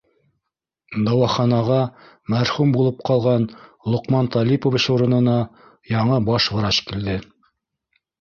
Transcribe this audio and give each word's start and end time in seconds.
Дауаханаға 1.07 1.81
мәрхүм 2.33 2.71
булып 2.77 3.03
ҡалған 3.09 3.45
Лоҡман 3.95 4.31
Талипович 4.37 4.87
урынына 4.95 5.37
яңы 5.91 6.19
баш 6.31 6.49
врач 6.57 6.81
килде. 6.89 7.15